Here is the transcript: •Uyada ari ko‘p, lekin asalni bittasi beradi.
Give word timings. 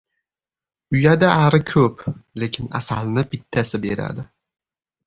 •Uyada 0.95 1.27
ari 1.43 1.59
ko‘p, 1.73 2.01
lekin 2.45 2.73
asalni 2.81 3.27
bittasi 3.37 3.83
beradi. 3.87 4.29